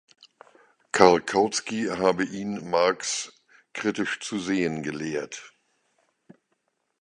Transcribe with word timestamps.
Karl 0.91 1.21
Kautsky 1.21 1.85
habe 1.89 2.23
ihn 2.23 2.71
Marx 2.71 3.31
kritisch 3.73 4.19
zu 4.19 4.39
sehen 4.39 4.81
gelehrt. 4.81 5.53